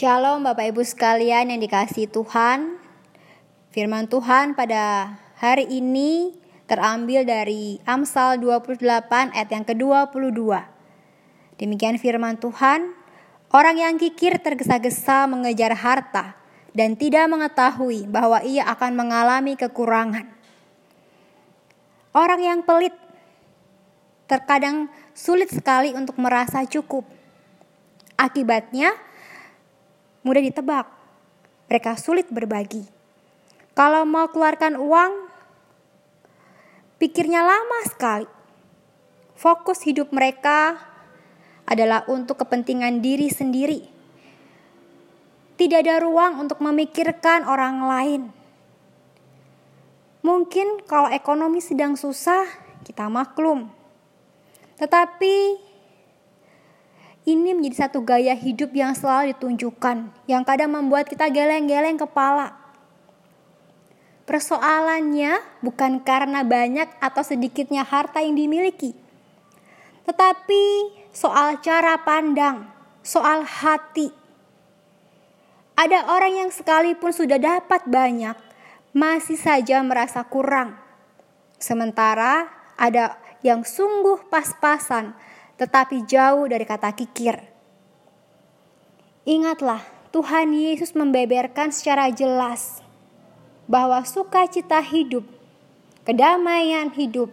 Shalom 0.00 0.48
Bapak 0.48 0.72
Ibu 0.72 0.80
sekalian 0.80 1.52
yang 1.52 1.60
dikasih 1.60 2.08
Tuhan. 2.08 2.80
Firman 3.68 4.08
Tuhan 4.08 4.56
pada 4.56 5.12
hari 5.36 5.68
ini 5.68 6.32
terambil 6.64 7.28
dari 7.28 7.76
Amsal 7.84 8.40
28 8.40 8.80
ayat 9.36 9.50
yang 9.52 9.60
ke-22. 9.60 10.40
Demikian 11.60 12.00
firman 12.00 12.40
Tuhan, 12.40 12.96
orang 13.52 13.76
yang 13.76 14.00
kikir 14.00 14.40
tergesa-gesa 14.40 15.28
mengejar 15.28 15.76
harta 15.76 16.32
dan 16.72 16.96
tidak 16.96 17.28
mengetahui 17.28 18.08
bahwa 18.08 18.40
ia 18.40 18.72
akan 18.72 18.96
mengalami 18.96 19.52
kekurangan. 19.52 20.24
Orang 22.16 22.40
yang 22.40 22.64
pelit 22.64 22.96
terkadang 24.24 24.88
sulit 25.12 25.52
sekali 25.52 25.92
untuk 25.92 26.16
merasa 26.16 26.64
cukup. 26.64 27.04
Akibatnya, 28.16 28.96
mudah 30.22 30.42
ditebak. 30.44 30.86
Mereka 31.70 31.96
sulit 31.96 32.26
berbagi. 32.28 32.82
Kalau 33.78 34.02
mau 34.04 34.26
keluarkan 34.28 34.76
uang, 34.76 35.12
pikirnya 36.98 37.46
lama 37.46 37.78
sekali. 37.86 38.28
Fokus 39.38 39.80
hidup 39.86 40.12
mereka 40.12 40.76
adalah 41.64 42.04
untuk 42.10 42.42
kepentingan 42.42 43.00
diri 43.00 43.30
sendiri. 43.30 43.80
Tidak 45.56 45.78
ada 45.80 46.02
ruang 46.02 46.42
untuk 46.42 46.58
memikirkan 46.60 47.46
orang 47.46 47.76
lain. 47.86 48.22
Mungkin 50.20 50.84
kalau 50.84 51.08
ekonomi 51.08 51.64
sedang 51.64 51.96
susah, 51.96 52.44
kita 52.84 53.08
maklum. 53.08 53.72
Tetapi 54.76 55.69
ini 57.28 57.52
menjadi 57.52 57.86
satu 57.86 58.00
gaya 58.00 58.32
hidup 58.32 58.72
yang 58.72 58.96
selalu 58.96 59.36
ditunjukkan, 59.36 60.08
yang 60.24 60.42
kadang 60.44 60.72
membuat 60.72 61.04
kita 61.04 61.28
geleng-geleng 61.28 62.00
kepala. 62.00 62.56
Persoalannya 64.24 65.42
bukan 65.60 66.00
karena 66.06 66.46
banyak 66.46 66.86
atau 67.02 67.20
sedikitnya 67.20 67.82
harta 67.82 68.22
yang 68.22 68.38
dimiliki, 68.38 68.94
tetapi 70.06 70.94
soal 71.10 71.58
cara 71.58 71.98
pandang, 72.06 72.70
soal 73.02 73.42
hati. 73.42 74.14
Ada 75.74 76.14
orang 76.14 76.46
yang 76.46 76.50
sekalipun 76.54 77.10
sudah 77.10 77.42
dapat 77.42 77.82
banyak, 77.90 78.38
masih 78.94 79.34
saja 79.34 79.82
merasa 79.82 80.22
kurang. 80.22 80.78
Sementara 81.58 82.48
ada 82.78 83.18
yang 83.42 83.66
sungguh 83.66 84.30
pas-pasan 84.30 85.16
tetapi 85.60 86.08
jauh 86.08 86.48
dari 86.48 86.64
kata 86.64 86.96
kikir. 86.96 87.36
Ingatlah, 89.28 89.84
Tuhan 90.08 90.56
Yesus 90.56 90.96
membeberkan 90.96 91.68
secara 91.68 92.08
jelas 92.08 92.80
bahwa 93.68 94.00
sukacita 94.08 94.80
hidup, 94.80 95.28
kedamaian 96.08 96.88
hidup, 96.96 97.28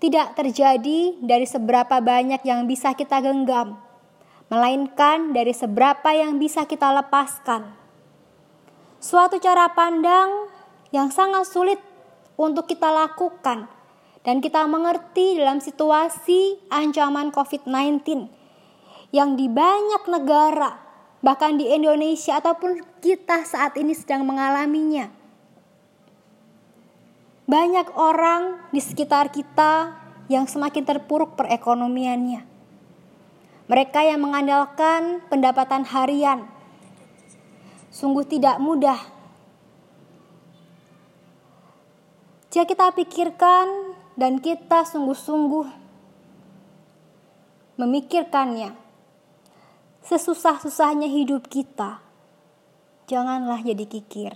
tidak 0.00 0.32
terjadi 0.40 1.20
dari 1.20 1.44
seberapa 1.44 2.00
banyak 2.00 2.40
yang 2.48 2.64
bisa 2.64 2.96
kita 2.96 3.20
genggam, 3.20 3.76
melainkan 4.48 5.36
dari 5.36 5.52
seberapa 5.52 6.08
yang 6.16 6.40
bisa 6.40 6.64
kita 6.64 6.88
lepaskan. 6.96 7.76
Suatu 8.98 9.36
cara 9.36 9.68
pandang 9.76 10.48
yang 10.90 11.12
sangat 11.12 11.44
sulit 11.44 11.78
untuk 12.40 12.64
kita 12.64 12.88
lakukan 12.88 13.77
dan 14.26 14.42
kita 14.42 14.66
mengerti 14.66 15.38
dalam 15.38 15.62
situasi 15.62 16.58
ancaman 16.70 17.30
COVID-19 17.30 18.28
yang 19.14 19.38
di 19.38 19.48
banyak 19.48 20.04
negara, 20.10 20.76
bahkan 21.24 21.56
di 21.56 21.70
Indonesia 21.70 22.36
ataupun 22.36 22.82
kita 23.00 23.46
saat 23.48 23.78
ini 23.80 23.96
sedang 23.96 24.28
mengalaminya. 24.28 25.08
Banyak 27.48 27.96
orang 27.96 28.68
di 28.68 28.80
sekitar 28.84 29.32
kita 29.32 29.96
yang 30.28 30.44
semakin 30.44 30.84
terpuruk 30.84 31.32
perekonomiannya. 31.40 32.44
Mereka 33.68 34.00
yang 34.04 34.20
mengandalkan 34.20 35.24
pendapatan 35.32 35.88
harian 35.88 36.44
sungguh 37.88 38.24
tidak 38.28 38.60
mudah. 38.60 39.00
Jika 42.48 42.64
kita 42.64 42.86
pikirkan 42.96 43.87
dan 44.18 44.42
kita 44.42 44.82
sungguh-sungguh 44.82 45.66
memikirkannya. 47.78 48.74
Sesusah-susahnya 50.02 51.06
hidup 51.06 51.46
kita, 51.46 52.02
janganlah 53.06 53.62
jadi 53.62 53.86
kikir. 53.86 54.34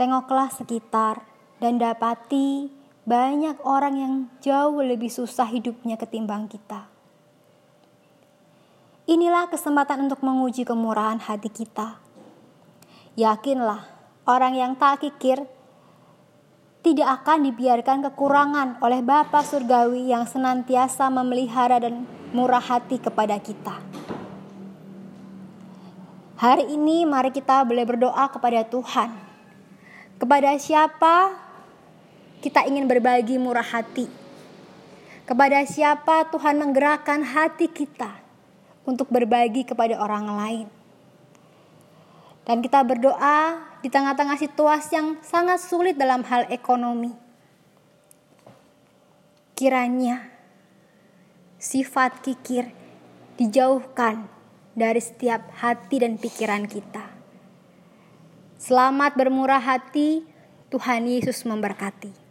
Tengoklah 0.00 0.48
sekitar 0.48 1.20
dan 1.60 1.76
dapati 1.76 2.72
banyak 3.04 3.60
orang 3.66 3.94
yang 3.98 4.14
jauh 4.40 4.80
lebih 4.80 5.12
susah 5.12 5.50
hidupnya 5.50 6.00
ketimbang 6.00 6.48
kita. 6.48 6.88
Inilah 9.08 9.50
kesempatan 9.52 10.08
untuk 10.08 10.20
menguji 10.24 10.64
kemurahan 10.64 11.18
hati 11.18 11.50
kita. 11.50 11.98
Yakinlah, 13.18 13.90
orang 14.28 14.54
yang 14.54 14.72
tak 14.78 15.02
kikir 15.02 15.57
tidak 16.88 17.20
akan 17.20 17.52
dibiarkan 17.52 18.00
kekurangan 18.08 18.68
oleh 18.80 19.04
Bapa 19.04 19.44
Surgawi 19.44 20.08
yang 20.08 20.24
senantiasa 20.24 21.12
memelihara 21.12 21.76
dan 21.84 22.08
murah 22.32 22.64
hati 22.64 22.96
kepada 22.96 23.36
kita. 23.36 23.76
Hari 26.40 26.72
ini 26.72 27.04
mari 27.04 27.28
kita 27.28 27.60
boleh 27.68 27.84
berdoa 27.84 28.24
kepada 28.32 28.64
Tuhan. 28.64 29.12
Kepada 30.16 30.56
siapa 30.56 31.36
kita 32.40 32.64
ingin 32.64 32.88
berbagi 32.88 33.36
murah 33.36 33.68
hati? 33.68 34.08
Kepada 35.28 35.60
siapa 35.68 36.24
Tuhan 36.32 36.56
menggerakkan 36.56 37.20
hati 37.20 37.68
kita 37.68 38.16
untuk 38.88 39.12
berbagi 39.12 39.68
kepada 39.68 40.00
orang 40.00 40.24
lain? 40.24 40.77
Dan 42.48 42.64
kita 42.64 42.80
berdoa 42.80 43.60
di 43.84 43.92
tengah-tengah 43.92 44.40
situasi 44.40 44.96
yang 44.96 45.20
sangat 45.20 45.60
sulit 45.60 46.00
dalam 46.00 46.24
hal 46.24 46.48
ekonomi. 46.48 47.12
Kiranya 49.52 50.32
sifat 51.60 52.24
kikir 52.24 52.72
dijauhkan 53.36 54.32
dari 54.72 55.02
setiap 55.02 55.44
hati 55.60 56.00
dan 56.00 56.16
pikiran 56.16 56.64
kita. 56.64 57.04
Selamat 58.56 59.12
bermurah 59.12 59.60
hati, 59.60 60.24
Tuhan 60.72 61.04
Yesus 61.04 61.44
memberkati. 61.44 62.27